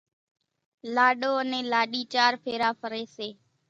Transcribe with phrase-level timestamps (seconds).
[0.95, 3.27] لاڏو انين لاڏِي چار ڦيرا ڦريَ سي۔